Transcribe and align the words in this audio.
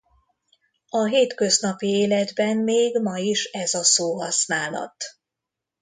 A 0.89 1.05
hétköznapi 1.05 1.87
életben 1.87 2.57
még 2.57 2.97
ma 2.99 3.17
is 3.17 3.45
ez 3.45 3.73
a 3.73 3.83
szóhasználat. 3.83 4.95